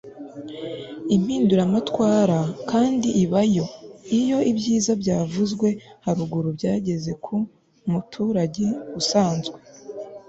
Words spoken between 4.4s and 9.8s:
ibyiza byavuzwe haruguru byageze ku muturage usanzwe